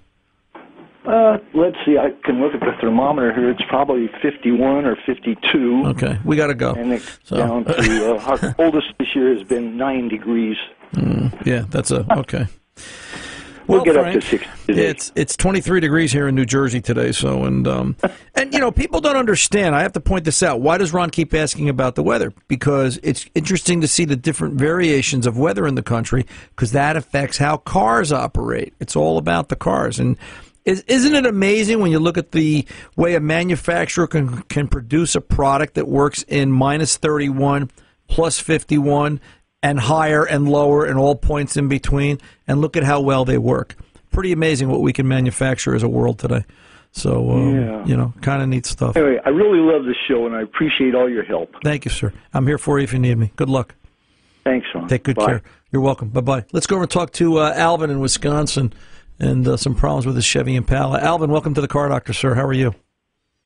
[1.06, 1.98] Uh, let's see.
[1.98, 3.50] I can look at the thermometer here.
[3.50, 5.84] It's probably 51 or 52.
[5.88, 6.72] Okay, we got to go.
[6.74, 10.58] And it's So- down to uh, our coldest this year has been nine degrees.
[10.94, 12.48] Mm, yeah, that's a okay.
[13.70, 14.88] We'll get up to Frank, 60 today.
[14.88, 17.12] It's it's 23 degrees here in New Jersey today.
[17.12, 17.96] So and um
[18.36, 19.76] and you know people don't understand.
[19.76, 20.60] I have to point this out.
[20.60, 22.34] Why does Ron keep asking about the weather?
[22.48, 26.98] Because it's interesting to see the different variations of weather in the country because that
[26.98, 28.74] affects how cars operate.
[28.80, 30.18] It's all about the cars and.
[30.66, 35.16] Is, isn't it amazing when you look at the way a manufacturer can, can produce
[35.16, 37.72] a product that works in minus 31,
[38.08, 39.20] plus 51,
[39.62, 42.18] and higher and lower and all points in between,
[42.48, 43.76] and look at how well they work.
[44.12, 46.46] Pretty amazing what we can manufacture as a world today.
[46.92, 47.86] So, um, Yeah.
[47.86, 48.98] you know, kind of neat stuff.
[48.98, 51.54] Anyway, I really love this show, and I appreciate all your help.
[51.64, 52.12] Thank you, sir.
[52.34, 53.32] I'm here for you if you need me.
[53.36, 53.76] Good luck.
[54.44, 54.88] Thanks, Ron.
[54.88, 55.26] Take good Bye.
[55.26, 55.42] care.
[55.72, 56.10] You're welcome.
[56.10, 56.46] Bye bye.
[56.52, 58.74] Let's go over and talk to uh, Alvin in Wisconsin
[59.20, 61.00] and uh, some problems with his Chevy Impala.
[61.00, 62.34] Alvin, welcome to the Car Doctor, sir.
[62.34, 62.74] How are you?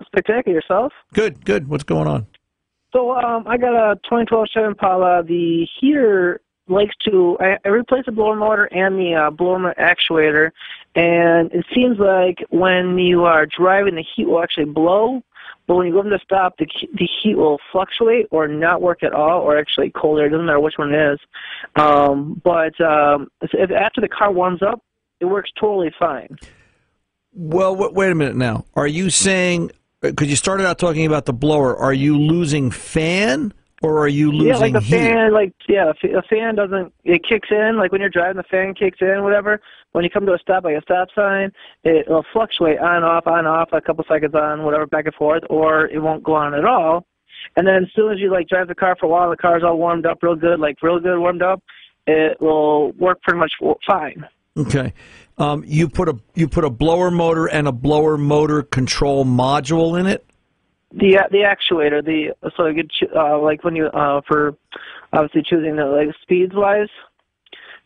[0.06, 0.94] Spectacular yourself.
[1.14, 1.68] Good, good.
[1.68, 2.28] What's going on?
[2.94, 5.24] So um, I got a 2012 Chevy Impala.
[5.24, 7.38] The heater likes to.
[7.40, 10.52] I, I replaced the blower motor and the uh, blower motor actuator,
[10.96, 15.24] and it seems like when you are driving, the heat will actually blow.
[15.66, 19.02] But when you go up to stop, the the heat will fluctuate or not work
[19.02, 20.28] at all, or actually colder.
[20.28, 21.20] It doesn't matter which one it is.
[21.76, 24.84] Um, but um, if after the car warms up,
[25.20, 26.38] it works totally fine.
[27.34, 28.66] Well, wait a minute now.
[28.76, 29.72] Are you saying
[30.04, 31.76] because you started out talking about the blower?
[31.76, 34.92] Are you losing fan or are you losing yeah, like the heat?
[34.92, 36.94] fan, like yeah, a fan doesn't.
[37.04, 39.62] It kicks in like when you're driving, the fan kicks in, whatever.
[39.94, 41.52] When you come to a stop, like a stop sign,
[41.84, 45.44] it will fluctuate on off, on off, a couple seconds on, whatever, back and forth,
[45.50, 47.06] or it won't go on at all.
[47.56, 49.64] And then as soon as you like drive the car for a while, the car's
[49.64, 51.62] all warmed up, real good, like real good warmed up.
[52.08, 53.54] It will work pretty much
[53.86, 54.28] fine.
[54.58, 54.94] Okay.
[55.38, 60.00] Um, you put a you put a blower motor and a blower motor control module
[60.00, 60.26] in it.
[60.92, 64.56] The the actuator, the so you could uh, like when you uh for
[65.12, 66.90] obviously choosing the like speeds wise.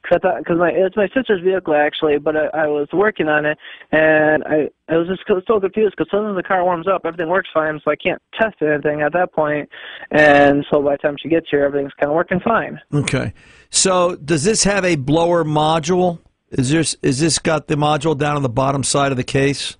[0.07, 3.27] Cause I thought, cause my it's my sister's vehicle actually, but I, I was working
[3.27, 3.57] on it
[3.91, 7.27] and I I was just so- so confused because suddenly the car warms up, everything
[7.29, 9.67] works fine, so I can't test anything at that point,
[10.11, 12.79] and so by the time she gets here, everything's kind of working fine.
[12.93, 13.33] Okay.
[13.69, 16.19] So does this have a blower module?
[16.51, 19.75] Is this is this got the module down on the bottom side of the case?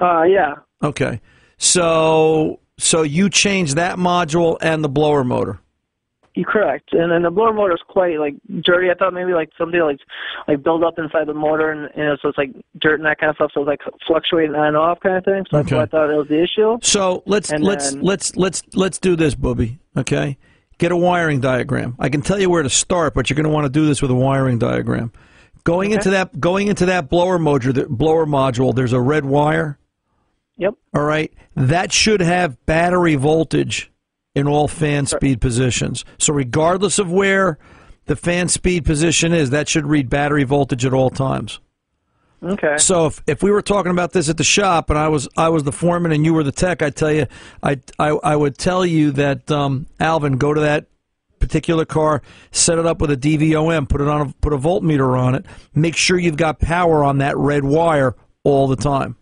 [0.00, 0.54] Uh, yeah.
[0.82, 1.20] Okay.
[1.58, 5.58] So so you changed that module and the blower motor.
[6.36, 6.92] You're correct.
[6.92, 8.90] And then the blower motor is quite like dirty.
[8.90, 10.00] I thought maybe like something like
[10.48, 13.18] like build up inside the motor, and you know, so it's like dirt and that
[13.18, 13.50] kind of stuff.
[13.54, 15.44] So it's like fluctuating on and off kind of thing.
[15.50, 15.80] So that's Okay.
[15.82, 16.78] I thought it was the issue.
[16.82, 19.78] So let's And let's then- let's let's let's do this, Booby.
[19.96, 20.36] Okay,
[20.78, 21.94] get a wiring diagram.
[22.00, 24.02] I can tell you where to start, but you're going to want to do this
[24.02, 25.12] with a wiring diagram.
[25.64, 29.78] Going into that going into that blower module, the blower module, there's a red wire.
[30.58, 30.74] Yep.
[30.94, 33.90] All right, that should have battery voltage
[34.34, 36.04] in all fan speed positions.
[36.18, 37.58] So regardless of where
[38.06, 41.60] the fan speed position is, that should read battery voltage at all times.
[42.42, 42.76] Okay.
[42.76, 45.48] So if, if we were talking about this at the shop and I was I
[45.48, 47.26] was the foreman and you were the tech, I'd tell you
[47.62, 50.86] I I, I would tell you that um, Alvin go to that
[51.44, 55.18] particular car, set it up with a DVOM, put it on a, put a voltmeter
[55.18, 59.16] on it, make sure you've got power on that red wire all the time.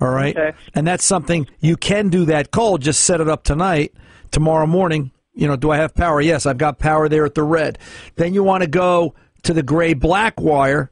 [0.00, 0.56] All right, Okay.
[0.74, 2.80] and that's something you can do that cold.
[2.80, 3.92] Just set it up tonight,
[4.30, 5.10] tomorrow morning.
[5.34, 6.20] You know, do I have power?
[6.22, 7.78] Yes, I've got power there at the red.
[8.16, 10.90] Then you want to go to the gray black wire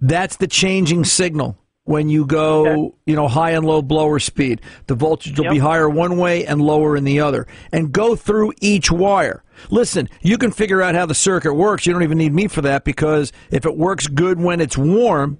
[0.00, 4.60] that's the changing signal when you go, you know, high and low blower speed.
[4.86, 7.46] The voltage will be higher one way and lower in the other.
[7.72, 9.42] And go through each wire.
[9.70, 11.86] Listen, you can figure out how the circuit works.
[11.86, 15.38] You don't even need me for that because if it works good when it's warm,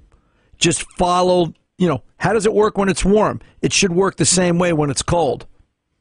[0.59, 3.40] just follow, you know, how does it work when it's warm?
[3.62, 5.46] It should work the same way when it's cold.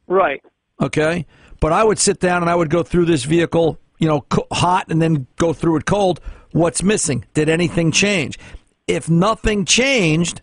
[0.08, 0.44] Right.
[0.82, 1.26] Okay.
[1.62, 4.88] But I would sit down and I would go through this vehicle, you know, hot
[4.90, 6.20] and then go through it cold.
[6.52, 7.26] What's missing?
[7.34, 8.38] Did anything change?
[8.88, 10.42] If nothing changed,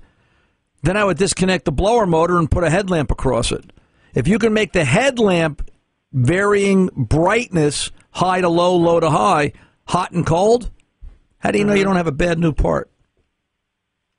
[0.83, 3.73] then I would disconnect the blower motor and put a headlamp across it.
[4.15, 5.71] If you can make the headlamp
[6.13, 9.53] varying brightness, high to low, low to high,
[9.87, 10.71] hot and cold,
[11.39, 11.91] how do you know you mm-hmm.
[11.91, 12.91] don't have a bad new part?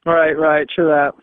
[0.05, 0.38] Right.
[0.38, 0.67] Right.
[0.73, 1.13] True that.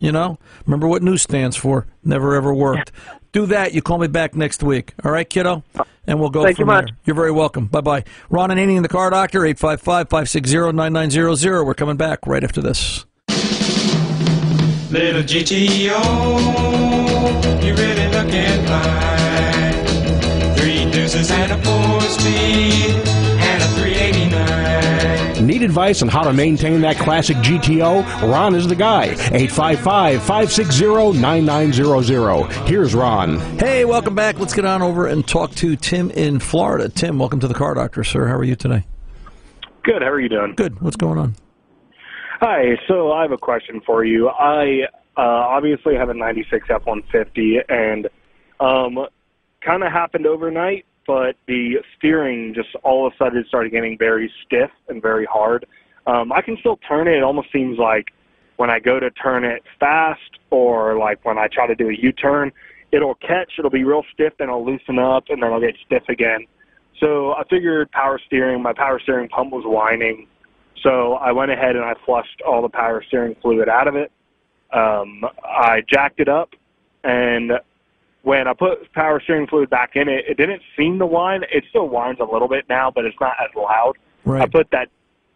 [0.00, 1.86] You know, remember what new stands for.
[2.04, 2.92] Never ever worked.
[3.32, 3.74] Do that.
[3.74, 4.94] You call me back next week.
[5.04, 5.64] All right, kiddo?
[5.78, 6.82] Uh, And we'll go Thank you from there.
[6.82, 6.90] much.
[7.04, 7.66] You're very welcome.
[7.66, 8.02] Bye bye.
[8.30, 11.64] Ron Ananian, in the car doctor, 855 560 9900.
[11.64, 13.04] We're coming back right after this.
[14.90, 16.00] Little GTO,
[17.62, 20.56] you really looking fine.
[20.56, 23.17] Three deuces and a four speed and a 389.
[25.40, 28.30] Need advice on how to maintain that classic GTO?
[28.30, 29.04] Ron is the guy.
[29.04, 32.52] 855 560 9900.
[32.68, 33.38] Here's Ron.
[33.58, 34.38] Hey, welcome back.
[34.38, 36.88] Let's get on over and talk to Tim in Florida.
[36.88, 38.26] Tim, welcome to the car doctor, sir.
[38.26, 38.84] How are you today?
[39.82, 40.02] Good.
[40.02, 40.54] How are you doing?
[40.54, 40.80] Good.
[40.80, 41.34] What's going on?
[42.40, 42.78] Hi.
[42.86, 44.28] So I have a question for you.
[44.28, 44.82] I
[45.16, 48.08] uh, obviously have a '96 F-150, and
[48.60, 49.06] um,
[49.60, 50.84] kind of happened overnight.
[51.08, 55.64] But the steering just all of a sudden started getting very stiff and very hard.
[56.06, 57.16] Um, I can still turn it.
[57.16, 58.12] It almost seems like
[58.56, 61.94] when I go to turn it fast, or like when I try to do a
[61.98, 62.52] U-turn,
[62.92, 63.52] it'll catch.
[63.58, 66.46] It'll be real stiff, then it'll loosen up, and then it'll get stiff again.
[67.00, 68.62] So I figured power steering.
[68.62, 70.26] My power steering pump was whining.
[70.82, 74.12] So I went ahead and I flushed all the power steering fluid out of it.
[74.74, 76.50] Um, I jacked it up,
[77.02, 77.52] and
[78.22, 81.44] when I put power steering fluid back in it, it didn't seem to whine.
[81.52, 83.94] It still whines a little bit now, but it's not as loud.
[84.24, 84.42] Right.
[84.42, 84.88] I put that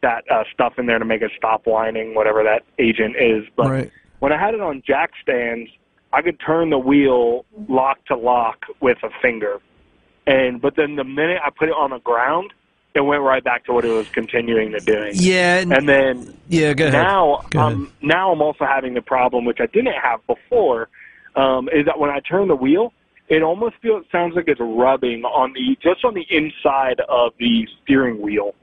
[0.02, 3.44] that uh, stuff in there to make it stop whining, whatever that agent is.
[3.56, 3.90] But Right.
[4.18, 5.70] when I had it on jack stands,
[6.12, 9.60] I could turn the wheel lock to lock with a finger.
[10.26, 12.52] And but then the minute I put it on the ground,
[12.94, 15.12] it went right back to what it was continuing to doing.
[15.14, 15.58] Yeah.
[15.58, 17.00] And then Yeah, go ahead.
[17.00, 17.72] now Go ahead.
[17.74, 20.88] um now I'm also having the problem which I didn't have before,
[21.36, 22.92] um, is that when I turn the wheel,
[23.28, 27.32] it almost feels it sounds like it's rubbing on the just on the inside of
[27.38, 28.54] the steering wheel.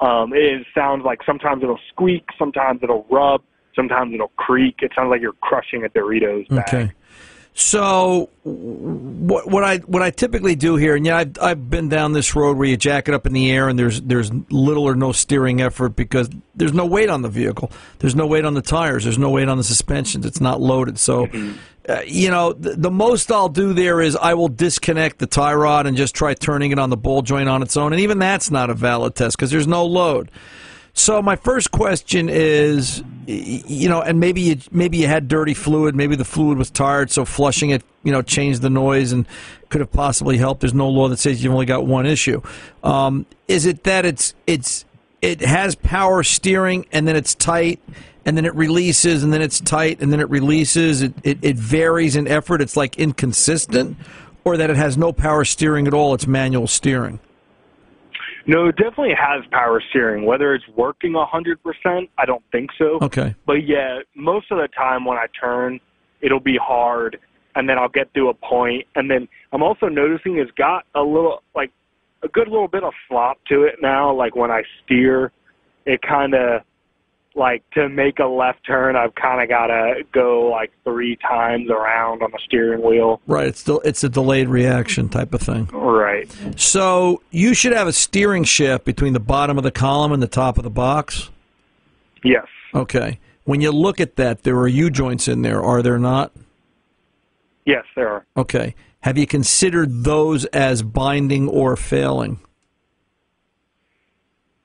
[0.00, 3.42] Um, it sounds like sometimes it'll squeak, sometimes it'll rub,
[3.74, 4.76] sometimes it'll creak.
[4.80, 6.68] It sounds like you're crushing a Doritos bag.
[6.68, 6.92] Okay.
[7.54, 12.12] So what what I what I typically do here, and yeah, I've, I've been down
[12.12, 14.94] this road where you jack it up in the air and there's there's little or
[14.94, 18.62] no steering effort because there's no weight on the vehicle, there's no weight on the
[18.62, 21.00] tires, there's no weight on the suspensions, it's not loaded.
[21.00, 21.26] So,
[21.88, 25.54] uh, you know, the, the most I'll do there is I will disconnect the tie
[25.54, 28.18] rod and just try turning it on the ball joint on its own, and even
[28.18, 30.30] that's not a valid test because there's no load.
[30.92, 35.94] So my first question is, you know, and maybe you maybe you had dirty fluid,
[35.94, 39.24] maybe the fluid was tired, so flushing it, you know, changed the noise and
[39.68, 40.60] could have possibly helped.
[40.60, 42.42] There's no law that says you've only got one issue.
[42.82, 44.84] Um, is it that it's it's
[45.20, 47.80] it has power steering and then it's tight
[48.24, 51.02] and then it releases and then it's tight and then it releases?
[51.02, 52.60] It it, it varies in effort.
[52.60, 53.96] It's like inconsistent,
[54.44, 56.14] or that it has no power steering at all.
[56.14, 57.20] It's manual steering.
[58.46, 60.24] No, it definitely has power steering.
[60.24, 62.98] Whether it's working a hundred percent, I don't think so.
[63.02, 63.34] Okay.
[63.44, 65.80] But yeah, most of the time when I turn,
[66.22, 67.18] it'll be hard,
[67.54, 71.02] and then I'll get to a point, and then I'm also noticing it's got a
[71.02, 71.70] little like
[72.22, 74.12] a good little bit of flop to it now.
[74.14, 75.32] Like when I steer,
[75.86, 76.62] it kind of
[77.34, 81.70] like to make a left turn, I've kind of got to go like three times
[81.70, 83.20] around on the steering wheel.
[83.26, 83.46] Right.
[83.46, 85.66] It's still it's a delayed reaction type of thing.
[85.66, 86.28] Right.
[86.56, 90.28] So you should have a steering shift between the bottom of the column and the
[90.28, 91.30] top of the box.
[92.24, 92.46] Yes.
[92.74, 93.20] Okay.
[93.44, 96.32] When you look at that, there are U joints in there, are there not?
[97.64, 98.26] Yes, there are.
[98.36, 98.74] Okay.
[99.00, 102.40] Have you considered those as binding or failing?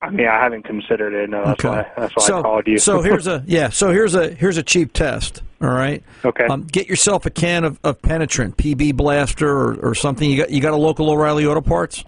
[0.02, 1.30] I mean, I haven't considered it.
[1.30, 1.70] No, that's Okay.
[1.78, 2.78] why that's why so, I called you.
[2.78, 3.70] so here's a yeah.
[3.70, 5.42] So here's a here's a cheap test.
[5.62, 6.04] All right.
[6.26, 6.46] Okay.
[6.46, 10.30] Um, get yourself a can of, of penetrant, PB Blaster, or, or something.
[10.30, 12.04] You got you got a local O'Reilly Auto Parts.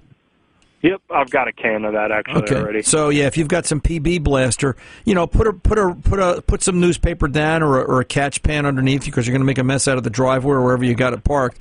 [0.82, 2.56] Yep, I've got a can of that actually Okay.
[2.58, 2.82] already.
[2.84, 6.20] So yeah, if you've got some PB Blaster, you know, put a put a put
[6.20, 9.32] a put some newspaper down or a, or a catch pan underneath you because you're
[9.34, 11.60] going to make a mess out of the driveway or wherever you got it parked,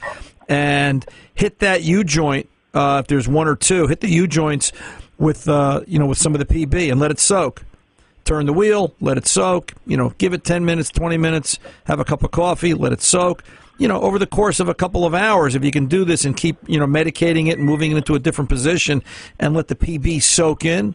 [0.48, 1.04] and
[1.34, 2.48] hit that U joint.
[2.72, 4.72] Uh, if there's one or two, hit the U joints
[5.18, 7.64] with uh, you know with some of the PB and let it soak.
[8.24, 9.74] Turn the wheel, let it soak.
[9.86, 11.58] You know, give it 10 minutes, 20 minutes.
[11.84, 13.44] Have a cup of coffee, let it soak.
[13.76, 16.24] You know, over the course of a couple of hours, if you can do this
[16.24, 19.02] and keep you know medicating it and moving it into a different position
[19.38, 20.94] and let the PB soak in,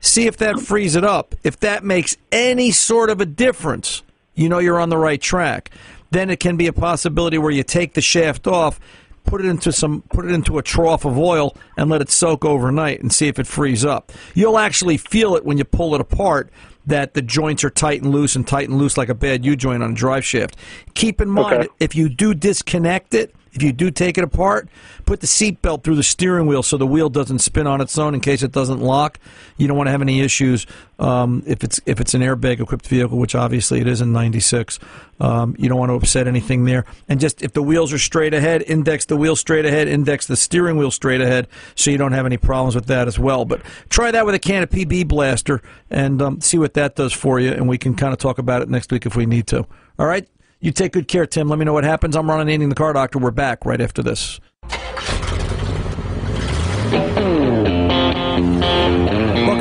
[0.00, 1.34] see if that frees it up.
[1.42, 4.02] If that makes any sort of a difference,
[4.34, 5.70] you know you're on the right track.
[6.10, 8.80] Then it can be a possibility where you take the shaft off,
[9.24, 12.44] put it into some put it into a trough of oil and let it soak
[12.44, 14.10] overnight and see if it frees up.
[14.34, 16.50] You'll actually feel it when you pull it apart
[16.86, 19.54] that the joints are tight and loose and tight and loose like a bad U
[19.56, 20.56] joint on a drive shaft.
[20.94, 21.68] Keep in mind Okay.
[21.80, 24.68] if you do disconnect it, if you do take it apart,
[25.06, 28.14] put the seatbelt through the steering wheel so the wheel doesn't spin on its own
[28.14, 29.18] in case it doesn't lock.
[29.56, 30.66] You don't want to have any issues
[30.98, 34.78] um, if it's if it's an airbag equipped vehicle, which obviously it is in '96.
[35.20, 36.84] Um, you don't want to upset anything there.
[37.08, 40.36] And just if the wheels are straight ahead, index the wheel straight ahead, index the
[40.36, 43.44] steering wheel straight ahead, so you don't have any problems with that as well.
[43.44, 47.12] But try that with a can of PB Blaster and um, see what that does
[47.12, 49.46] for you, and we can kind of talk about it next week if we need
[49.48, 49.66] to.
[49.98, 50.28] All right.
[50.60, 51.48] You take good care, Tim.
[51.48, 52.16] Let me know what happens.
[52.16, 53.20] I'm Ron Ananian, the car doctor.
[53.20, 54.40] We're back right after this.
[54.60, 54.90] Welcome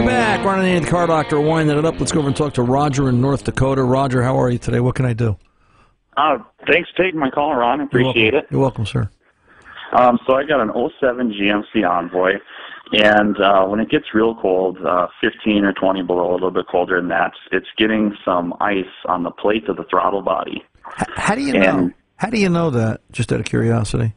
[0.07, 0.43] back.
[0.43, 1.39] Ron Ananian, the car doctor.
[1.39, 1.99] Winding it up.
[1.99, 3.83] Let's go over and talk to Roger in North Dakota.
[3.83, 4.79] Roger, how are you today?
[4.79, 5.37] What can I do?
[6.15, 7.81] Uh, thanks for taking my call, Ron.
[7.81, 8.47] Appreciate You're it.
[8.49, 9.07] You're welcome, sir.
[9.91, 12.39] Um, so I got an 07 GMC Envoy,
[12.93, 16.65] and uh, when it gets real cold, uh, 15 or 20 below, a little bit
[16.67, 20.63] colder than that, it's getting some ice on the plate of the throttle body.
[21.15, 21.77] How do you know?
[21.77, 23.01] And- How do you know that?
[23.11, 24.13] Just out of curiosity.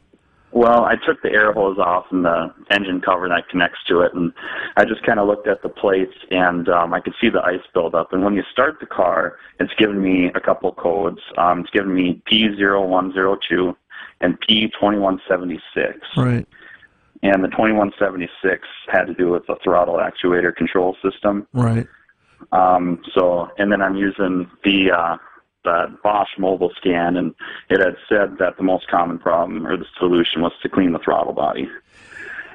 [0.53, 4.13] Well, I took the air hose off and the engine cover that connects to it,
[4.13, 4.33] and
[4.75, 7.61] I just kind of looked at the plates, and um, I could see the ice
[7.73, 8.11] buildup.
[8.11, 11.21] And when you start the car, it's giving me a couple codes.
[11.37, 13.73] Um, it's giving me P0102
[14.19, 15.59] and P2176.
[16.17, 16.45] Right.
[17.23, 21.47] and the 2176 had to do with the throttle actuator control system.
[21.53, 21.87] Right.
[22.51, 25.17] Um, so, and then I'm using the uh,
[25.63, 27.35] the Bosch mobile scan, and
[27.69, 30.99] it had said that the most common problem or the solution was to clean the
[30.99, 31.69] throttle body.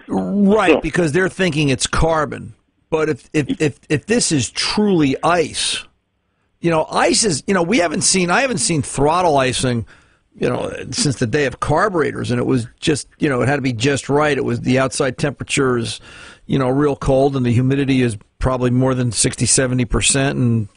[0.09, 2.55] Right, because they're thinking it's carbon.
[2.91, 5.85] But if, if if if this is truly ice,
[6.61, 9.87] you know, ice is you know we haven't seen I haven't seen throttle icing,
[10.39, 13.57] you know, since the day of carburetors, and it was just you know it had
[13.57, 14.37] to be just right.
[14.37, 16.01] It was the outside temperature is,
[16.47, 20.69] you know, real cold, and the humidity is probably more than 60, 70 percent, and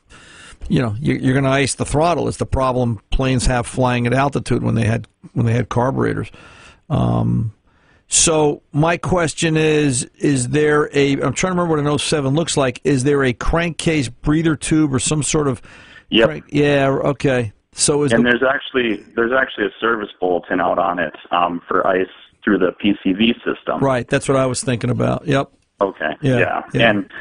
[0.69, 2.27] you know you're, you're going to ice the throttle.
[2.27, 6.31] It's the problem planes have flying at altitude when they had when they had carburetors.
[6.89, 7.53] Um,
[8.07, 11.13] so my question is: Is there a?
[11.13, 12.81] I'm trying to remember what an 07 looks like.
[12.83, 15.61] Is there a crankcase breather tube or some sort of?
[16.09, 16.27] Yep.
[16.27, 16.87] Crank, yeah.
[16.89, 17.53] Okay.
[17.73, 21.61] So is and the, there's actually there's actually a service bulletin out on it um,
[21.67, 22.07] for ice
[22.43, 23.79] through the PCV system.
[23.79, 24.07] right?
[24.07, 25.27] That's what I was thinking about.
[25.27, 25.51] Yep.
[25.81, 26.11] Okay.
[26.21, 26.61] Yeah, Yeah.
[26.73, 26.89] yeah.
[26.89, 27.11] And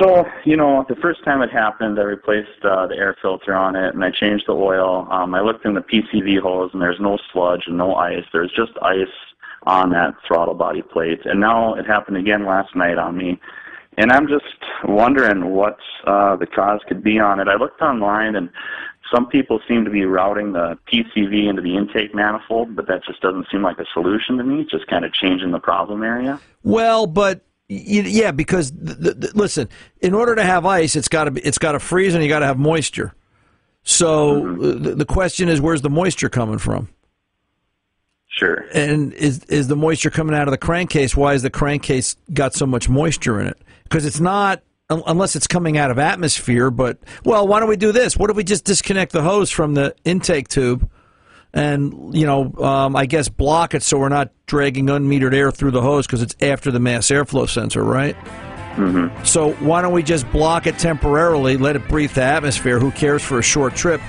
[0.00, 3.76] so, you know, the first time it happened, I replaced uh, the air filter on
[3.76, 5.06] it and I changed the oil.
[5.10, 8.24] Um, I looked in the PCV hose and there's no sludge and no ice.
[8.32, 9.06] There's just ice
[9.64, 11.20] on that throttle body plate.
[11.24, 13.38] And now it happened again last night on me.
[13.98, 14.44] And I'm just
[14.84, 17.48] wondering what uh, the cause could be on it.
[17.48, 18.48] I looked online and
[19.14, 23.20] some people seem to be routing the PCV into the intake manifold, but that just
[23.20, 24.62] doesn't seem like a solution to me.
[24.62, 26.40] It's just kind of changing the problem area.
[26.62, 29.68] Well, but yeah, because th- th- th- listen,
[30.00, 32.28] in order to have ice, it's got to be it's got to freeze and you
[32.28, 33.14] got to have moisture.
[33.84, 36.88] So uh, the, the question is, where's the moisture coming from?
[38.28, 38.64] Sure.
[38.72, 41.16] And is is the moisture coming out of the crankcase?
[41.16, 43.58] Why is the crankcase got so much moisture in it?
[43.84, 46.70] Because it's not unless it's coming out of atmosphere.
[46.70, 48.16] But well, why don't we do this?
[48.16, 50.88] What if we just disconnect the hose from the intake tube,
[51.54, 55.72] and you know, um, I guess block it so we're not dragging unmetered air through
[55.72, 58.16] the hose because it's after the mass airflow sensor, right?
[58.76, 59.24] Mm-hmm.
[59.24, 62.78] So why don't we just block it temporarily, let it breathe the atmosphere?
[62.78, 64.00] Who cares for a short trip?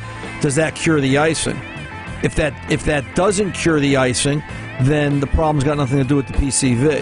[0.41, 1.59] Does that cure the icing?
[2.23, 4.41] If that if that doesn't cure the icing,
[4.81, 7.01] then the problem's got nothing to do with the PCV.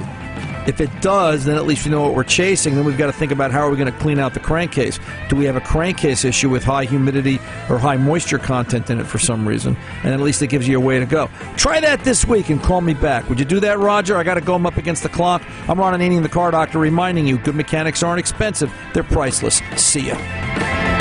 [0.68, 2.76] If it does, then at least we know what we're chasing.
[2.76, 5.00] Then we've got to think about how are we going to clean out the crankcase.
[5.30, 7.40] Do we have a crankcase issue with high humidity
[7.70, 9.76] or high moisture content in it for some reason?
[10.04, 11.30] And at least it gives you a way to go.
[11.58, 13.28] Try that this week and call me back.
[13.30, 14.18] Would you do that, Roger?
[14.18, 14.56] I got to go.
[14.56, 15.42] I'm up against the clock.
[15.68, 19.62] I'm Ron Ananian, the car doctor, reminding you good mechanics aren't expensive, they're priceless.
[19.76, 21.01] See ya.